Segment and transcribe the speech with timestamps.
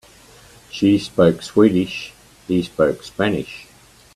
[0.71, 2.11] She spoke Swedish,
[2.47, 3.67] he spoke Spanish.